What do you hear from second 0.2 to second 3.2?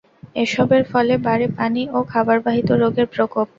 এসবের ফলে বাড়ে পানি ও খাবারবাহিত রোগের